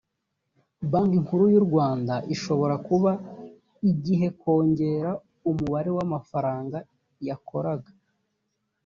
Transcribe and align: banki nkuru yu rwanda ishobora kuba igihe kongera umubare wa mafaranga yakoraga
banki 0.91 1.17
nkuru 1.23 1.43
yu 1.53 1.61
rwanda 1.67 2.13
ishobora 2.33 2.75
kuba 2.87 3.11
igihe 3.91 4.27
kongera 4.41 5.11
umubare 5.49 5.89
wa 5.97 6.05
mafaranga 6.13 6.77
yakoraga 7.27 7.91